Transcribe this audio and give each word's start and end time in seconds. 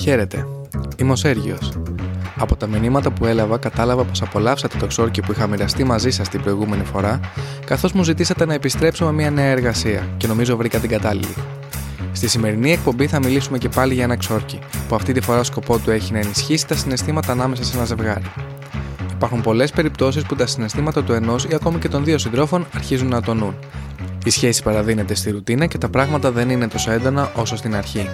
Χαίρετε, 0.00 0.46
είμαι 0.96 1.12
ο 1.12 1.16
Σέργιος. 1.16 1.72
Από 2.36 2.56
τα 2.56 2.66
μηνύματα 2.66 3.10
που 3.10 3.26
έλαβα, 3.26 3.58
κατάλαβα 3.58 4.04
πως 4.04 4.22
απολαύσατε 4.22 4.76
το 4.78 4.86
ξόρκι 4.86 5.20
που 5.20 5.32
είχα 5.32 5.46
μοιραστεί 5.46 5.84
μαζί 5.84 6.10
σας 6.10 6.28
την 6.28 6.42
προηγούμενη 6.42 6.84
φορά, 6.84 7.20
καθώς 7.66 7.92
μου 7.92 8.02
ζητήσατε 8.02 8.46
να 8.46 8.54
επιστρέψω 8.54 9.04
με 9.04 9.12
μια 9.12 9.30
νέα 9.30 9.44
εργασία 9.44 10.08
και 10.16 10.26
νομίζω 10.26 10.56
βρήκα 10.56 10.78
την 10.78 10.90
κατάλληλη. 10.90 11.34
Στη 12.12 12.28
σημερινή 12.28 12.72
εκπομπή 12.72 13.06
θα 13.06 13.18
μιλήσουμε 13.18 13.58
και 13.58 13.68
πάλι 13.68 13.94
για 13.94 14.04
ένα 14.04 14.16
ξόρκι, 14.16 14.58
που 14.88 14.94
αυτή 14.94 15.12
τη 15.12 15.20
φορά 15.20 15.42
σκοπό 15.42 15.78
του 15.78 15.90
έχει 15.90 16.12
να 16.12 16.18
ενισχύσει 16.18 16.66
τα 16.66 16.74
συναισθήματα 16.74 17.32
ανάμεσα 17.32 17.64
σε 17.64 17.76
ένα 17.76 17.84
ζευγάρι. 17.84 18.32
Υπάρχουν 19.12 19.40
πολλές 19.40 19.70
περιπτώσεις 19.70 20.22
που 20.22 20.36
τα 20.36 20.46
συναισθήματα 20.46 21.04
του 21.04 21.12
ενός 21.12 21.44
ή 21.44 21.54
ακόμη 21.54 21.78
και 21.78 21.88
των 21.88 22.04
δύο 22.04 22.18
συντρόφων 22.18 22.66
αρχίζουν 22.74 23.08
να 23.08 23.22
τονούν. 23.22 23.54
Η 24.24 24.30
σχέση 24.30 24.62
παραδίνεται 24.62 25.14
στη 25.14 25.30
ρουτίνα 25.30 25.66
και 25.66 25.78
τα 25.78 25.88
πράγματα 25.88 26.30
δεν 26.30 26.50
είναι 26.50 26.68
τόσο 26.68 26.90
έντονα 26.90 27.32
όσο 27.34 27.56
στην 27.56 27.74
αρχή. 27.74 28.08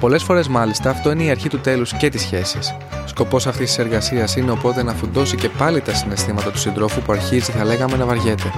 Πολλές 0.00 0.22
φορές 0.22 0.48
μάλιστα 0.48 0.90
αυτό 0.90 1.10
είναι 1.10 1.22
η 1.22 1.30
αρχή 1.30 1.48
του 1.48 1.60
τέλους 1.60 1.92
και 1.92 2.08
της 2.08 2.20
σχέσης. 2.20 2.76
Σκοπός 3.04 3.46
αυτής 3.46 3.66
της 3.66 3.78
εργασίας 3.78 4.36
είναι 4.36 4.50
οπότε 4.50 4.82
να 4.82 4.92
φουντώσει 4.92 5.36
και 5.36 5.48
πάλι 5.48 5.80
τα 5.80 5.94
συναισθήματα 5.94 6.50
του 6.50 6.58
συντρόφου 6.58 7.00
που 7.00 7.12
αρχίζει, 7.12 7.52
θα 7.52 7.64
λέγαμε, 7.64 7.96
να 7.96 8.04
βαριέται. 8.04 8.52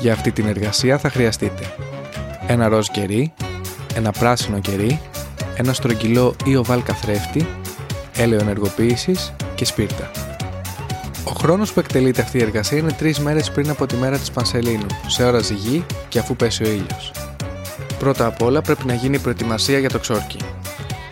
Για 0.00 0.12
αυτή 0.12 0.32
την 0.32 0.46
εργασία 0.46 0.98
θα 0.98 1.10
χρειαστείτε 1.10 1.74
ένα 2.46 2.68
ροζ 2.68 2.86
κερί, 2.86 3.32
ένα 3.94 4.10
πράσινο 4.10 4.58
κερί, 4.58 5.00
ένα 5.54 5.72
στρογγυλό 5.72 6.34
ή 6.44 6.56
οβάλ 6.56 6.82
καθρέφτη, 6.82 7.46
έλαιο 8.16 8.40
ενεργοποίησης 8.40 9.32
και 9.54 9.64
σπίρτα. 9.64 10.10
Ο 11.24 11.30
χρόνος 11.30 11.72
που 11.72 11.80
εκτελείται 11.80 12.22
αυτή 12.22 12.38
η 12.38 12.42
εργασία 12.42 12.78
είναι 12.78 12.92
τρεις 12.92 13.18
μέρες 13.18 13.50
πριν 13.50 13.70
από 13.70 13.86
τη 13.86 13.96
μέρα 13.96 14.18
της 14.18 14.30
Πανσελίνου, 14.30 14.86
σε 15.06 15.24
ώρα 15.24 15.38
ζυγή 15.38 15.86
και 16.08 16.18
αφού 16.18 16.36
πέσει 16.36 16.64
ο 16.64 16.68
ήλιος. 16.68 17.12
Πρώτα 18.02 18.26
απ' 18.26 18.42
όλα 18.42 18.62
πρέπει 18.62 18.86
να 18.86 18.94
γίνει 18.94 19.16
η 19.16 19.18
προετοιμασία 19.18 19.78
για 19.78 19.88
το 19.88 19.98
ξόρκι. 19.98 20.36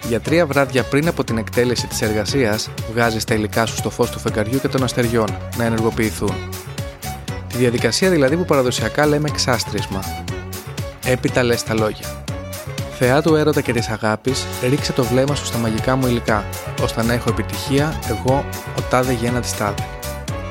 Για 0.09 0.21
τρία 0.21 0.47
βράδια 0.47 0.83
πριν 0.83 1.09
από 1.09 1.25
την 1.25 1.39
εκτέλεση 1.39 1.87
της 1.87 2.03
εργασίας, 2.03 2.71
βγάζεις 2.93 3.25
τα 3.25 3.35
υλικά 3.35 3.67
σου 3.67 3.77
στο 3.77 3.91
φως 3.91 4.11
του 4.11 4.19
φεγγαριού 4.19 4.61
και 4.61 4.69
των 4.69 4.83
αστεριών 4.83 5.37
να 5.57 5.65
ενεργοποιηθούν. 5.65 6.35
Τη 7.49 7.57
διαδικασία 7.57 8.11
δηλαδή 8.11 8.37
που 8.37 8.45
παραδοσιακά 8.45 9.07
λέμε 9.07 9.31
ξάστρισμα. 9.31 10.01
Έπειτα 11.05 11.43
λες 11.43 11.63
τα 11.63 11.75
λόγια. 11.75 12.25
Θεά 12.99 13.23
του 13.23 13.35
έρωτα 13.35 13.61
και 13.61 13.73
της 13.73 13.89
αγάπης, 13.89 14.47
ρίξε 14.69 14.93
το 14.93 15.05
βλέμμα 15.05 15.35
σου 15.35 15.47
στα 15.47 15.59
μαγικά 15.59 15.97
μου 15.97 16.07
υλικά, 16.07 16.45
ώστε 16.83 17.03
να 17.03 17.13
έχω 17.13 17.31
επιτυχία 17.31 17.99
εγώ, 18.09 18.45
ο 18.79 18.83
τάδε 18.91 19.13
γένα 19.13 19.41
τη 19.41 19.49
τάδε. 19.59 20.00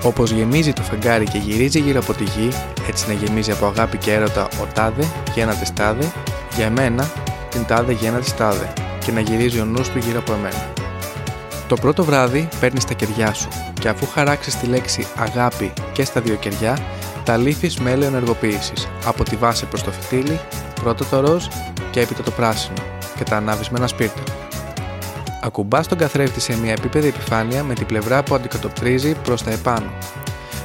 Όπως 0.04 0.32
γεμίζει 0.32 0.74
το 0.74 0.82
φεγγάρι 0.82 1.26
και 1.26 1.38
γυρίζει 1.38 1.80
γύρω 1.80 2.00
από 2.00 2.14
τη 2.14 2.24
γη, 2.24 2.50
έτσι 2.88 3.08
να 3.08 3.14
γεμίζει 3.14 3.52
από 3.52 3.66
αγάπη 3.66 3.98
και 3.98 4.14
έρωτα 4.14 4.48
ο 4.62 4.66
τάδε, 4.74 5.08
γένα 5.34 5.56
τη 5.56 5.74
τάδε, 5.74 6.12
για 6.56 6.66
εμένα 6.66 7.12
την 7.50 7.66
τάδε 7.66 7.92
γένα 7.92 8.20
τη 8.20 8.34
τάδε, 8.34 8.74
και 9.06 9.12
να 9.12 9.20
γυρίζει 9.20 9.60
ο 9.60 9.66
νους 9.66 9.90
του 9.90 9.98
γύρω 9.98 10.20
από 10.20 10.34
εμένα. 10.34 10.74
Το 11.68 11.76
πρώτο 11.76 12.04
βράδυ 12.04 12.48
παίρνεις 12.60 12.86
τα 12.86 12.94
κεριά 12.94 13.34
σου 13.34 13.48
και 13.80 13.88
αφού 13.88 14.08
χαράξεις 14.14 14.56
τη 14.56 14.68
λέξη 14.68 15.08
αγάπη 15.16 15.74
και 15.92 16.04
στα 16.04 16.22
δύο 16.22 16.36
κεριά, 16.36 16.78
τα 17.24 17.38
λύθεις 17.38 17.78
με 17.80 17.92
έλαιο 17.92 18.08
ενεργοποίησης 18.08 18.88
από 19.06 19.24
τη 19.24 19.36
βάση 19.36 19.66
προς 19.66 19.84
το 19.84 19.92
φυτίλι, 19.92 20.40
πρώτο 20.82 21.06
το 21.06 21.20
ροζ 21.20 21.46
και 21.92 22.00
έπειτα 22.00 22.24
το 22.24 22.32
πράσινο 22.32 22.78
και 23.18 23.24
τα 23.24 23.38
ανάβεις 23.38 23.70
με 23.70 23.78
ένα 23.78 23.88
σπίρτο. 23.88 24.39
Ακουμπά 25.42 25.82
τον 25.82 25.98
καθρέφτη 25.98 26.40
σε 26.40 26.58
μια 26.58 26.72
επίπεδη 26.72 27.08
επιφάνεια 27.08 27.64
με 27.64 27.74
την 27.74 27.86
πλευρά 27.86 28.24
που 28.24 28.36
αντικατοπτρίζει 28.36 29.14
προς 29.14 29.44
τα 29.44 29.52
επάνω. 29.52 29.92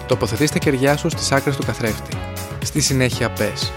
Τοποθετείς 0.06 0.50
τα 0.50 0.58
κεριά 0.58 0.96
σου 0.96 1.08
στις 1.08 1.32
άκρες 1.32 1.56
του 1.56 1.64
καθρέφτη. 1.66 2.16
Στη 2.62 2.80
συνέχεια 2.80 3.30
πες. 3.30 3.72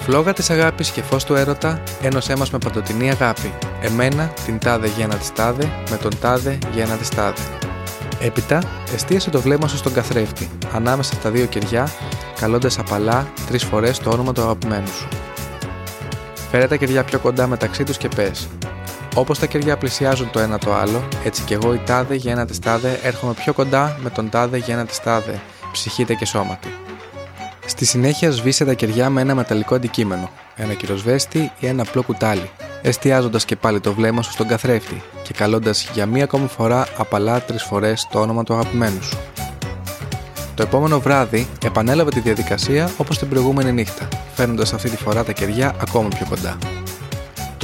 Φλόγα 0.00 0.32
της 0.32 0.50
αγάπης 0.50 0.90
και 0.90 1.02
φως 1.02 1.24
του 1.24 1.34
έρωτα, 1.34 1.82
ένωσέ 2.02 2.36
μας 2.36 2.50
με 2.50 2.58
παντοτινή 2.58 3.10
αγάπη. 3.10 3.52
Εμένα, 3.82 4.32
την 4.44 4.58
τάδε 4.58 4.88
γένα 4.96 5.14
της 5.14 5.32
τάδε, 5.32 5.72
με 5.90 5.96
τον 5.96 6.18
τάδε 6.20 6.58
γένα 6.74 6.96
της 6.96 7.08
τάδε. 7.08 7.40
Έπειτα, 8.20 8.62
εστίασε 8.94 9.30
το 9.30 9.40
βλέμμα 9.40 9.68
σου 9.68 9.76
στον 9.76 9.92
καθρέφτη, 9.92 10.50
ανάμεσα 10.74 11.14
στα 11.14 11.30
δύο 11.30 11.46
κεριά, 11.46 11.88
καλώντας 12.40 12.78
απαλά 12.78 13.32
τρεις 13.46 13.64
φορές 13.64 13.98
το 13.98 14.10
όνομα 14.10 14.32
του 14.32 14.42
αγαπημένου 14.42 14.86
σου. 14.86 15.08
Φέρε 16.50 16.66
τα 16.66 16.76
κεριά 16.76 17.04
πιο 17.04 17.18
κοντά 17.18 17.46
μεταξύ 17.46 17.84
τους 17.84 17.96
και 17.96 18.08
πες. 18.08 18.48
Όπως 19.16 19.38
τα 19.38 19.46
κεριά 19.46 19.76
πλησιάζουν 19.76 20.30
το 20.30 20.38
ένα 20.38 20.58
το 20.58 20.74
άλλο, 20.74 21.08
έτσι 21.24 21.42
κι 21.42 21.52
εγώ 21.52 21.74
η 21.74 21.80
τάδε 21.86 22.14
γένα 22.14 22.46
τη 22.46 22.58
τάδε 22.58 23.00
έρχομαι 23.02 23.32
πιο 23.32 23.52
κοντά 23.52 23.98
με 24.02 24.10
τον 24.10 24.28
τάδε 24.28 24.56
γένα 24.56 24.86
τη 24.86 25.00
τάδε, 25.04 25.40
ψυχήτε 25.72 26.14
και 26.14 26.24
σώματι. 26.24 26.68
Στη 27.66 27.84
συνέχεια 27.84 28.30
σβήσε 28.30 28.64
τα 28.64 28.74
κεριά 28.74 29.10
με 29.10 29.20
ένα 29.20 29.34
μεταλλικό 29.34 29.74
αντικείμενο, 29.74 30.30
ένα 30.56 30.74
κυροσβέστη 30.74 31.52
ή 31.58 31.66
ένα 31.66 31.82
απλό 31.82 32.02
κουτάλι, 32.02 32.50
εστιάζοντας 32.82 33.44
και 33.44 33.56
πάλι 33.56 33.80
το 33.80 33.92
βλέμμα 33.92 34.22
σου 34.22 34.30
στον 34.30 34.46
καθρέφτη 34.46 35.02
και 35.22 35.32
καλώντας 35.32 35.90
για 35.92 36.06
μία 36.06 36.24
ακόμη 36.24 36.46
φορά 36.46 36.86
απαλά 36.96 37.40
τρεις 37.40 37.62
φορές 37.62 38.08
το 38.12 38.20
όνομα 38.20 38.42
του 38.42 38.54
αγαπημένου 38.54 39.02
σου. 39.02 39.18
Το 40.54 40.62
επόμενο 40.62 41.00
βράδυ 41.00 41.48
επανέλαβε 41.64 42.10
τη 42.10 42.20
διαδικασία 42.20 42.90
όπως 42.96 43.18
την 43.18 43.28
προηγούμενη 43.28 43.72
νύχτα, 43.72 44.08
φέρνοντας 44.34 44.72
αυτή 44.72 44.90
τη 44.90 44.96
φορά 44.96 45.24
τα 45.24 45.32
κεριά 45.32 45.74
ακόμα 45.80 46.08
πιο 46.08 46.26
κοντά. 46.28 46.58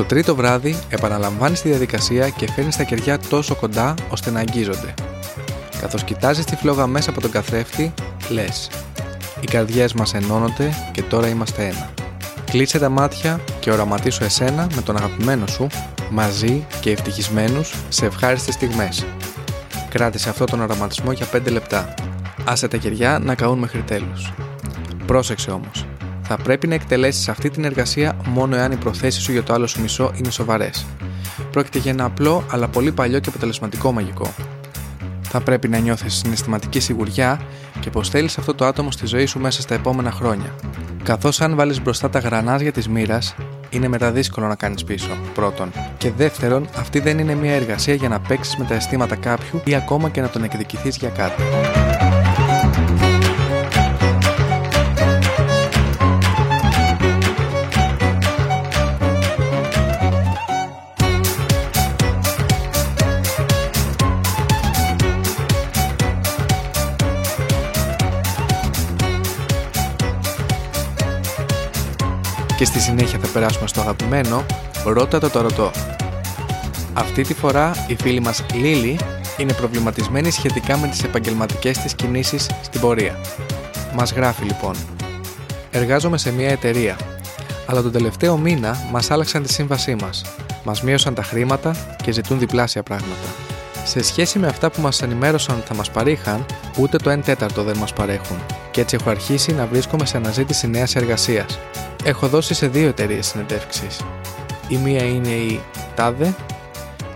Το 0.01 0.07
τρίτο 0.07 0.35
βράδυ 0.35 0.79
επαναλαμβάνεις 0.89 1.61
τη 1.61 1.69
διαδικασία 1.69 2.29
και 2.29 2.51
φέρνεις 2.51 2.77
τα 2.77 2.83
κεριά 2.83 3.19
τόσο 3.19 3.55
κοντά 3.55 3.95
ώστε 4.11 4.31
να 4.31 4.41
αγγίζονται. 4.41 4.95
Καθώς 5.81 6.05
κοιτάζεις 6.05 6.45
τη 6.45 6.57
φλόγα 6.57 6.87
μέσα 6.87 7.11
από 7.11 7.21
τον 7.21 7.31
καθρέφτη, 7.31 7.95
λες: 8.29 8.71
Οι 9.41 9.47
καρδιές 9.47 9.93
μας 9.93 10.15
ενώνονται 10.15 10.73
και 10.93 11.03
τώρα 11.03 11.29
είμαστε 11.29 11.67
ένα. 11.67 11.91
Κλείσε 12.51 12.79
τα 12.79 12.89
μάτια 12.89 13.41
και 13.61 13.71
οραματίσου 13.71 14.25
εσένα 14.25 14.67
με 14.75 14.83
τον 14.83 14.97
αγαπημένο 14.97 15.47
σου, 15.47 15.67
μαζί 16.11 16.67
και 16.81 16.91
ευτυχισμένους 16.91 17.75
σε 17.89 18.07
ευχάριστες 18.07 18.55
στιγμές. 18.55 19.07
Κράτησε 19.89 20.29
αυτό 20.29 20.45
τον 20.45 20.61
οραματισμό 20.61 21.13
για 21.13 21.27
5 21.27 21.51
λεπτά. 21.51 21.95
Άσε 22.45 22.69
τα 22.69 22.77
κεριά 22.77 23.19
να 23.19 23.35
καούν 23.35 23.59
μέχρι 23.59 23.83
τέλου. 23.83 24.13
Πρόσεξε 25.07 25.51
όμως. 25.51 25.90
Θα 26.33 26.39
πρέπει 26.39 26.67
να 26.67 26.75
εκτελέσεις 26.75 27.29
αυτή 27.29 27.51
την 27.51 27.65
εργασία 27.65 28.17
μόνο 28.25 28.57
εάν 28.57 28.73
οι 28.73 28.77
προθέσεις 28.77 29.23
σου 29.23 29.33
για 29.33 29.43
το 29.43 29.53
άλλο 29.53 29.67
σου 29.67 29.81
μισό 29.81 30.13
είναι 30.15 30.31
σοβαρές. 30.31 30.87
Πρόκειται 31.51 31.79
για 31.79 31.91
ένα 31.91 32.05
απλό 32.05 32.45
αλλά 32.51 32.69
πολύ 32.69 32.93
παλιό 32.93 33.19
και 33.19 33.29
αποτελεσματικό 33.29 33.93
μαγικό. 33.93 34.35
Θα 35.21 35.41
πρέπει 35.41 35.69
να 35.69 35.79
νιώθεις 35.79 36.15
συναισθηματική 36.15 36.81
σιγουριά 36.81 37.41
και 37.81 37.91
πως 37.91 38.09
θέλεις 38.09 38.39
αυτό 38.39 38.55
το 38.55 38.65
άτομο 38.65 38.91
στη 38.91 39.07
ζωή 39.07 39.27
σου 39.27 39.39
μέσα 39.39 39.61
στα 39.61 39.75
επόμενα 39.75 40.11
χρόνια. 40.11 40.55
Καθώς 41.03 41.41
αν 41.41 41.57
βάλεις 41.57 41.83
μπροστά 41.83 42.11
τα 42.11 42.19
γρανάζια 42.19 42.73
της 42.73 42.89
μοίρας, 42.89 43.35
είναι 43.71 43.89
μετά 43.89 44.11
δύσκολο 44.11 44.47
να 44.47 44.55
κάνεις 44.55 44.85
πίσω, 44.85 45.11
πρώτον. 45.35 45.73
Και 45.99 46.11
δεύτερον, 46.17 46.69
αυτή 46.77 47.01
δεν 47.01 47.19
είναι 47.19 47.35
μια 47.35 47.55
εργασία 47.55 47.95
για 47.95 48.09
να 48.09 48.21
παίξεις 48.21 48.57
με 48.57 48.65
τα 48.65 48.75
αισθήματα 48.75 49.17
κάποιου 49.17 49.61
ή 49.65 49.75
ακόμα 49.75 50.09
και 50.09 50.21
να 50.21 50.29
τον 50.29 50.45
εκδικηθείς 50.45 50.97
για 50.97 51.09
κάτι. 51.09 51.43
Και 72.61 72.67
στη 72.67 72.81
συνέχεια 72.81 73.19
θα 73.19 73.27
περάσουμε 73.27 73.69
στο 73.69 73.81
αγαπημένο 73.81 74.45
Ρώτα 74.85 75.21
το 75.21 75.31
το 75.31 75.41
ρωτώ. 75.41 75.71
Αυτή 76.95 77.23
τη 77.23 77.35
φορά 77.35 77.87
η 77.87 77.95
φίλη 77.95 78.21
μας 78.21 78.45
Λίλη 78.55 78.99
είναι 79.39 79.53
προβληματισμένη 79.53 80.31
σχετικά 80.31 80.77
με 80.77 80.89
τις 80.89 81.03
επαγγελματικές 81.03 81.79
της 81.79 81.95
κινήσεις 81.95 82.51
στην 82.63 82.81
πορεία. 82.81 83.15
Μας 83.95 84.13
γράφει 84.13 84.45
λοιπόν 84.45 84.75
Εργάζομαι 85.71 86.19
σε 86.19 86.33
μια 86.33 86.49
εταιρεία, 86.49 86.97
αλλά 87.67 87.83
τον 87.83 87.93
τελευταίο 87.93 88.37
μήνα 88.37 88.89
μας 88.91 89.11
άλλαξαν 89.11 89.43
τη 89.43 89.53
σύμβασή 89.53 89.97
μας. 90.01 90.25
Μας 90.65 90.83
μείωσαν 90.83 91.15
τα 91.15 91.23
χρήματα 91.23 91.97
και 92.03 92.13
ζητούν 92.13 92.39
διπλάσια 92.39 92.83
πράγματα. 92.83 93.29
Σε 93.85 94.03
σχέση 94.03 94.39
με 94.39 94.47
αυτά 94.47 94.71
που 94.71 94.81
μας 94.81 95.03
ενημέρωσαν 95.03 95.57
ότι 95.57 95.67
θα 95.67 95.75
μας 95.75 95.91
παρήχαν, 95.91 96.47
ούτε 96.79 96.97
το 96.97 97.11
1 97.11 97.21
τέταρτο 97.25 97.63
δεν 97.63 97.77
μας 97.77 97.93
παρέχουν 97.93 98.39
και 98.71 98.81
έτσι 98.81 98.97
έχω 99.01 99.11
αρχίσει 99.11 99.53
να 99.53 99.67
βρίσκομαι 99.67 100.07
σε 100.07 100.17
αναζήτηση 100.17 100.69
νέας 100.69 100.97
εργασίας. 100.97 101.59
Έχω 102.05 102.29
δώσει 102.29 102.55
σε 102.55 102.67
δύο 102.67 102.89
εταιρείες 102.89 103.27
συνεντεύξεις. 103.27 104.01
Η 104.69 104.77
μία 104.77 105.05
είναι 105.05 105.29
η 105.29 105.61
TADE 105.97 106.33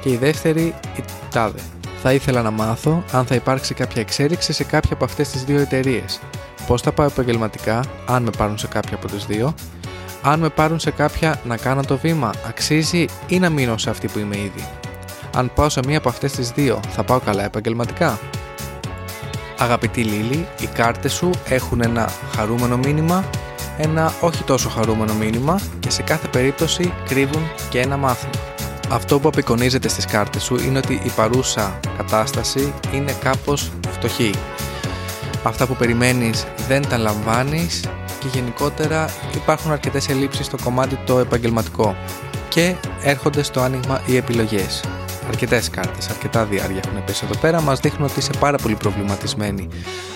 και 0.00 0.10
η 0.10 0.16
δεύτερη 0.16 0.74
η 0.96 1.04
TADE. 1.34 1.50
Θα 2.02 2.12
ήθελα 2.12 2.42
να 2.42 2.50
μάθω 2.50 3.04
αν 3.12 3.26
θα 3.26 3.34
υπάρξει 3.34 3.74
κάποια 3.74 4.00
εξέλιξη 4.00 4.52
σε 4.52 4.64
κάποια 4.64 4.92
από 4.92 5.04
αυτές 5.04 5.28
τις 5.28 5.44
δύο 5.44 5.60
εταιρείες. 5.60 6.20
Πώς 6.66 6.82
θα 6.82 6.92
πάω 6.92 7.06
επαγγελματικά, 7.06 7.84
αν 8.06 8.22
με 8.22 8.30
πάρουν 8.38 8.58
σε 8.58 8.66
κάποια 8.66 8.96
από 8.96 9.06
τις 9.06 9.26
δύο, 9.26 9.54
αν 10.22 10.40
με 10.40 10.48
πάρουν 10.48 10.78
σε 10.78 10.90
κάποια 10.90 11.40
να 11.44 11.56
κάνω 11.56 11.82
το 11.82 11.96
βήμα, 11.96 12.30
αξίζει 12.48 13.06
ή 13.26 13.38
να 13.38 13.50
μείνω 13.50 13.78
σε 13.78 13.90
αυτή 13.90 14.08
που 14.08 14.18
είμαι 14.18 14.36
ήδη. 14.36 14.68
Αν 15.36 15.50
πάω 15.54 15.68
σε 15.68 15.80
μία 15.86 15.98
από 15.98 16.08
αυτές 16.08 16.32
τις 16.32 16.50
δύο, 16.50 16.80
θα 16.88 17.04
πάω 17.04 17.20
καλά 17.20 17.44
επαγγελματικά. 17.44 18.18
Αγαπητή 19.58 20.02
Λίλη, 20.02 20.46
οι 20.60 20.66
κάρτες 20.66 21.12
σου 21.12 21.30
έχουν 21.48 21.80
ένα 21.80 22.08
χαρούμενο 22.36 22.76
μήνυμα 22.76 23.24
ένα 23.76 24.14
όχι 24.20 24.42
τόσο 24.42 24.68
χαρούμενο 24.68 25.14
μήνυμα 25.14 25.60
και 25.80 25.90
σε 25.90 26.02
κάθε 26.02 26.28
περίπτωση 26.28 26.92
κρύβουν 27.08 27.42
και 27.68 27.80
ένα 27.80 27.96
μάθημα. 27.96 28.32
Αυτό 28.90 29.20
που 29.20 29.28
απεικονίζεται 29.28 29.88
στις 29.88 30.04
κάρτες 30.04 30.42
σου 30.42 30.56
είναι 30.56 30.78
ότι 30.78 31.00
η 31.04 31.08
παρούσα 31.16 31.80
κατάσταση 31.96 32.72
είναι 32.92 33.12
κάπως 33.12 33.72
φτωχή. 33.90 34.30
Αυτά 35.42 35.66
που 35.66 35.76
περιμένεις 35.76 36.46
δεν 36.68 36.88
τα 36.88 36.98
λαμβάνεις 36.98 37.80
και 38.18 38.28
γενικότερα 38.32 39.10
υπάρχουν 39.34 39.72
αρκετές 39.72 40.08
ελλείψεις 40.08 40.46
στο 40.46 40.56
κομμάτι 40.64 40.98
το 41.06 41.18
επαγγελματικό 41.18 41.96
και 42.48 42.74
έρχονται 43.02 43.42
στο 43.42 43.60
άνοιγμα 43.60 44.00
οι 44.06 44.16
επιλογές. 44.16 44.82
Αρκετές 45.28 45.70
κάρτες, 45.70 46.08
αρκετά 46.08 46.44
διάρκεια 46.44 46.80
έχουν 46.84 47.04
πέσει 47.04 47.24
εδώ 47.24 47.38
πέρα. 47.40 47.60
Μας 47.60 47.80
δείχνουν 47.80 48.08
ότι 48.10 48.18
είσαι 48.18 48.32
πάρα 48.38 48.56
πολύ 48.56 48.74
προβληματισμένη 48.74 49.68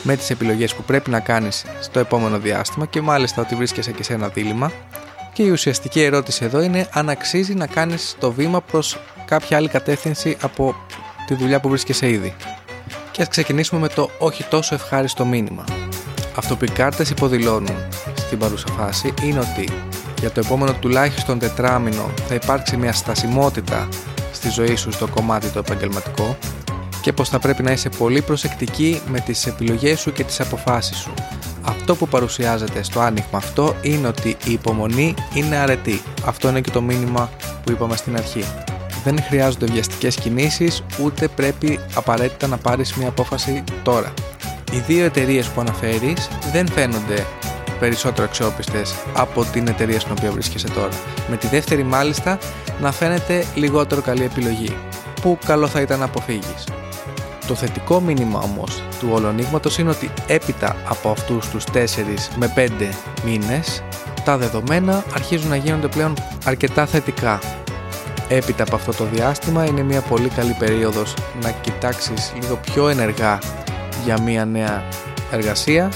με 0.03 0.17
τις 0.17 0.31
επιλογές 0.31 0.75
που 0.75 0.83
πρέπει 0.83 1.11
να 1.11 1.21
κάνεις 1.21 1.65
στο 1.81 1.99
επόμενο 1.99 2.39
διάστημα 2.39 2.87
και 2.87 3.01
μάλιστα 3.01 3.43
ότι 3.43 3.55
βρίσκεσαι 3.55 3.93
και 3.93 4.03
σε 4.03 4.13
ένα 4.13 4.29
δίλημα. 4.29 4.73
Και 5.33 5.43
η 5.43 5.51
ουσιαστική 5.51 6.03
ερώτηση 6.03 6.45
εδώ 6.45 6.63
είναι 6.63 6.89
αν 6.93 7.09
αξίζει 7.09 7.55
να 7.55 7.67
κάνεις 7.67 8.17
το 8.19 8.33
βήμα 8.33 8.61
προς 8.61 8.99
κάποια 9.25 9.57
άλλη 9.57 9.69
κατεύθυνση 9.69 10.37
από 10.41 10.75
τη 11.27 11.35
δουλειά 11.35 11.61
που 11.61 11.69
βρίσκεσαι 11.69 12.11
ήδη. 12.11 12.35
Και 13.11 13.23
ας 13.23 13.29
ξεκινήσουμε 13.29 13.81
με 13.81 13.89
το 13.89 14.11
όχι 14.19 14.45
τόσο 14.45 14.75
ευχάριστο 14.75 15.25
μήνυμα. 15.25 15.65
Αυτό 16.37 16.57
που 16.57 16.65
οι 16.65 16.71
κάρτες 16.71 17.11
υποδηλώνουν 17.11 17.77
στην 18.17 18.39
παρούσα 18.39 18.67
φάση 18.79 19.15
είναι 19.23 19.39
ότι 19.39 19.69
για 20.21 20.31
το 20.31 20.41
επόμενο 20.41 20.73
τουλάχιστον 20.73 21.39
τετράμινο 21.39 22.11
θα 22.29 22.35
υπάρξει 22.35 22.77
μια 22.77 22.93
στασιμότητα 22.93 23.89
στη 24.39 24.51
ζωή 24.51 24.77
σου 24.77 24.93
στο 24.93 25.07
κομμάτι 25.07 25.49
το 25.49 25.59
επαγγελματικό 25.59 26.37
και 27.01 27.13
πως 27.13 27.29
θα 27.29 27.39
πρέπει 27.39 27.63
να 27.63 27.71
είσαι 27.71 27.89
πολύ 27.89 28.23
προσεκτική 28.23 29.01
με 29.09 29.21
τις 29.21 29.47
επιλογές 29.47 30.01
σου 30.01 30.13
και 30.13 30.25
τις 30.25 30.41
αποφάσεις 30.41 30.97
σου. 30.97 31.11
Αυτό 31.63 31.95
που 31.95 32.09
παρουσιάζεται 32.09 32.83
στο 32.83 33.01
άνοιγμα 33.01 33.39
αυτό 33.39 33.75
είναι 33.83 34.07
ότι 34.07 34.37
η 34.45 34.53
υπομονή 34.53 35.15
είναι 35.35 35.57
αρετή. 35.57 36.03
Αυτό 36.25 36.49
είναι 36.49 36.61
και 36.61 36.71
το 36.71 36.83
μήνυμα 36.83 37.31
που 37.65 37.73
είπαμε 37.73 37.97
στην 37.97 38.17
αρχή. 38.17 38.45
Δεν 39.05 39.23
χρειάζονται 39.23 39.67
βιαστικές 39.67 40.17
κινήσεις, 40.17 40.83
ούτε 41.03 41.29
πρέπει 41.29 41.81
απαραίτητα 41.95 42.47
να 42.47 42.57
πάρεις 42.57 42.95
μια 42.95 43.09
απόφαση 43.09 43.65
τώρα. 43.83 44.13
Οι 44.73 44.79
δύο 44.87 45.05
εταιρείες 45.05 45.47
που 45.47 45.61
αναφέρεις 45.61 46.29
δεν 46.53 46.69
φαίνονται 46.69 47.27
περισσότερο 47.81 48.25
αξιόπιστες 48.25 48.95
από 49.15 49.45
την 49.45 49.69
εταιρεία 49.69 50.01
στην 50.01 50.13
οποία 50.19 50.31
βρίσκεσαι 50.31 50.69
τώρα. 50.69 50.93
Με 51.31 51.37
τη 51.37 51.47
δεύτερη 51.47 51.83
μάλιστα 51.83 52.39
να 52.81 52.93
φαίνεται 52.93 53.45
λιγότερο 53.55 54.01
καλή 54.01 54.25
επιλογή, 54.25 54.77
που 55.23 55.39
καλό 55.47 55.67
θα 55.67 55.81
ήταν 55.81 55.99
να 55.99 56.05
αποφύγεις; 56.05 56.65
Το 57.47 57.55
θετικό 57.55 58.01
μήνυμα 58.01 58.41
όμως 58.41 58.83
του 59.01 59.09
ολονίγματο 59.13 59.71
είναι 59.79 59.91
ότι 59.91 60.11
έπειτα 60.27 60.77
από 60.89 61.11
αυτούς 61.11 61.49
τους 61.49 61.65
4 61.73 62.29
με 62.37 62.53
5 62.57 62.71
μήνες, 63.25 63.83
τα 64.25 64.37
δεδομένα 64.37 65.05
αρχίζουν 65.15 65.49
να 65.49 65.57
γίνονται 65.57 65.89
πλέον 65.89 66.15
αρκετά 66.45 66.87
θετικά. 66.87 67.41
Έπειτα 68.29 68.63
από 68.63 68.75
αυτό 68.75 68.93
το 68.93 69.05
διάστημα 69.05 69.65
είναι 69.65 69.83
μια 69.83 70.01
πολύ 70.01 70.29
καλή 70.29 70.57
περίοδος 70.59 71.15
να 71.43 71.51
κοιτάξεις 71.51 72.33
λίγο 72.41 72.57
πιο 72.57 72.89
ενεργά 72.89 73.39
για 74.05 74.21
μια 74.21 74.45
νέα 74.45 74.85
εργασία 75.31 75.91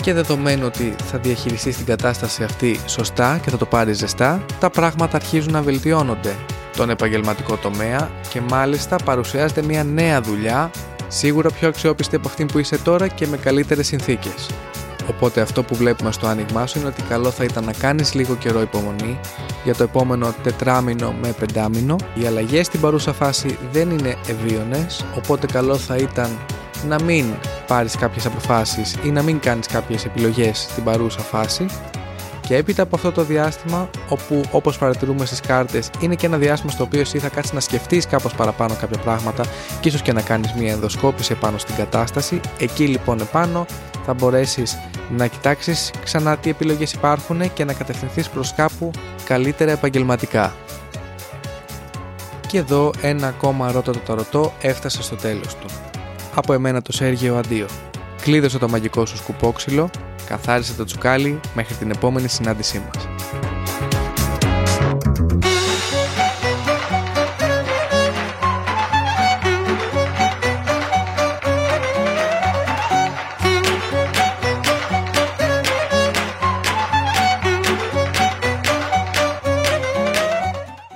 και 0.00 0.12
δεδομένου 0.12 0.66
ότι 0.66 0.94
θα 1.04 1.18
διαχειριστείς 1.18 1.76
την 1.76 1.86
κατάσταση 1.86 2.42
αυτή 2.42 2.80
σωστά 2.86 3.40
και 3.42 3.50
θα 3.50 3.56
το 3.56 3.66
πάρεις 3.66 3.98
ζεστά, 3.98 4.44
τα 4.60 4.70
πράγματα 4.70 5.16
αρχίζουν 5.16 5.52
να 5.52 5.62
βελτιώνονται 5.62 6.36
τον 6.76 6.90
επαγγελματικό 6.90 7.56
τομέα 7.56 8.10
και 8.28 8.40
μάλιστα 8.40 8.96
παρουσιάζεται 9.04 9.62
μια 9.62 9.84
νέα 9.84 10.20
δουλειά, 10.20 10.70
σίγουρα 11.08 11.50
πιο 11.50 11.68
αξιόπιστη 11.68 12.16
από 12.16 12.28
αυτή 12.28 12.44
που 12.44 12.58
είσαι 12.58 12.78
τώρα 12.78 13.08
και 13.08 13.26
με 13.26 13.36
καλύτερες 13.36 13.86
συνθήκες. 13.86 14.48
Οπότε 15.08 15.40
αυτό 15.40 15.62
που 15.62 15.74
βλέπουμε 15.74 16.12
στο 16.12 16.26
άνοιγμά 16.26 16.66
σου 16.66 16.78
είναι 16.78 16.88
ότι 16.88 17.02
καλό 17.02 17.30
θα 17.30 17.44
ήταν 17.44 17.64
να 17.64 17.72
κάνεις 17.72 18.14
λίγο 18.14 18.34
καιρό 18.34 18.60
υπομονή 18.60 19.20
για 19.64 19.74
το 19.74 19.82
επόμενο 19.82 20.34
τετράμινο 20.42 21.14
με 21.22 21.34
πεντάμινο. 21.38 21.96
Οι 22.14 22.26
αλλαγές 22.26 22.66
στην 22.66 22.80
παρούσα 22.80 23.12
φάση 23.12 23.58
δεν 23.72 23.90
είναι 23.90 24.16
ευίωνες, 24.28 25.04
οπότε 25.16 25.46
καλό 25.46 25.76
θα 25.76 25.96
ήταν 25.96 26.28
να 26.88 27.02
μην 27.02 27.34
πάρεις 27.66 27.96
κάποιες 27.96 28.26
αποφάσεις 28.26 28.96
ή 29.02 29.10
να 29.10 29.22
μην 29.22 29.40
κάνεις 29.40 29.66
κάποιες 29.66 30.04
επιλογές 30.04 30.58
στην 30.58 30.84
παρούσα 30.84 31.20
φάση 31.20 31.66
και 32.50 32.56
έπειτα 32.56 32.82
από 32.82 32.96
αυτό 32.96 33.12
το 33.12 33.22
διάστημα, 33.22 33.90
όπου 34.08 34.40
όπως 34.50 34.78
παρατηρούμε 34.78 35.24
στις 35.26 35.40
κάρτες 35.40 35.90
είναι 36.00 36.14
και 36.14 36.26
ένα 36.26 36.36
διάστημα 36.36 36.72
στο 36.72 36.84
οποίο 36.84 37.00
εσύ 37.00 37.18
θα 37.18 37.28
κάτσεις 37.28 37.52
να 37.52 37.60
σκεφτείς 37.60 38.06
κάπως 38.06 38.34
παραπάνω 38.34 38.74
κάποια 38.80 38.98
πράγματα 38.98 39.44
και 39.80 39.88
ίσως 39.88 40.02
και 40.02 40.12
να 40.12 40.22
κάνεις 40.22 40.52
μια 40.52 40.72
ενδοσκόπηση 40.72 41.32
επάνω 41.32 41.58
στην 41.58 41.74
κατάσταση, 41.74 42.40
εκεί 42.58 42.86
λοιπόν 42.86 43.20
επάνω 43.20 43.66
θα 44.06 44.14
μπορέσεις 44.14 44.78
να 45.16 45.26
κοιτάξεις 45.26 45.90
ξανά 46.04 46.36
τι 46.36 46.50
επιλογές 46.50 46.92
υπάρχουν 46.92 47.52
και 47.52 47.64
να 47.64 47.72
κατευθυνθείς 47.72 48.28
προς 48.28 48.54
κάπου 48.54 48.90
καλύτερα 49.24 49.70
επαγγελματικά. 49.70 50.54
Και 52.46 52.58
εδώ 52.58 52.90
ένα 53.00 53.26
ακόμα 53.26 53.72
ρότο 53.72 53.92
το 53.92 53.98
ταρωτό 53.98 54.52
έφτασε 54.60 55.02
στο 55.02 55.16
τέλος 55.16 55.54
του. 55.54 55.66
Από 56.34 56.52
εμένα 56.52 56.82
το 56.82 56.92
Σέργιο 56.92 57.36
αντίο. 57.36 57.66
Κλείδωσε 58.22 58.58
το 58.58 58.68
μαγικό 58.68 59.06
σου 59.06 59.16
σκουπόξυλο, 59.16 59.90
καθάρισε 60.26 60.72
το 60.74 60.84
τσουκάλι 60.84 61.40
μέχρι 61.54 61.74
την 61.74 61.90
επόμενη 61.90 62.28
συνάντησή 62.28 62.82
μας. 62.86 63.08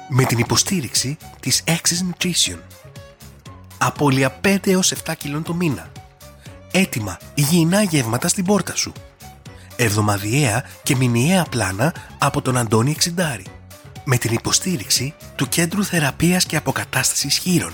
Με 0.09 0.25
την 0.25 0.39
υποστήριξη 0.39 1.17
της 1.41 1.65
Access 1.67 2.25
Nutrition 2.25 2.59
απώλεια 3.87 4.41
5 4.45 4.67
έως 4.67 4.93
7 5.07 5.13
κιλών 5.19 5.43
το 5.43 5.55
μήνα. 5.55 5.91
Έτοιμα 6.71 7.19
υγιεινά 7.35 7.83
γεύματα 7.83 8.29
στην 8.29 8.45
πόρτα 8.45 8.77
σου. 8.77 8.93
Εβδομαδιαία 9.77 10.65
και 10.83 10.97
μηνιαία 10.97 11.45
πλάνα 11.51 11.95
από 12.19 12.43
τον 12.43 12.57
Αντώνη 12.57 12.91
Εξιντάρη. 12.91 13.45
Με 14.05 14.17
την 14.17 14.33
υποστήριξη 14.33 15.15
του 15.37 15.49
Κέντρου 15.49 15.85
Θεραπείας 15.85 16.45
και 16.45 16.57
Αποκατάστασης 16.57 17.37
Χείρων. 17.39 17.73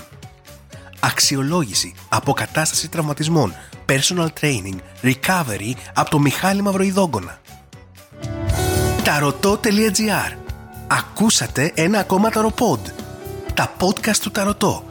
Αξιολόγηση, 0.99 1.93
αποκατάσταση 2.09 2.89
τραυματισμών, 2.89 3.53
personal 3.85 4.27
training, 4.41 4.75
recovery 5.03 5.73
από 5.93 6.09
το 6.09 6.19
Μιχάλη 6.19 6.61
Μαυροϊδόγκονα. 6.61 7.39
Ταρωτό.gr 9.03 10.35
Ακούσατε 10.87 11.71
ένα 11.75 11.99
ακόμα 11.99 12.29
ταροπόντ. 12.29 12.87
Τα 13.53 13.73
podcast 13.79 14.17
του 14.21 14.31
Ταρωτό 14.31 14.90